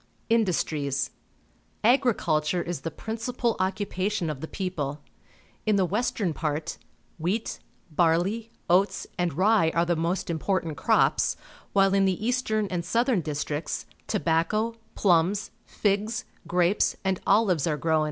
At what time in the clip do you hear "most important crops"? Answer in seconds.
9.95-11.37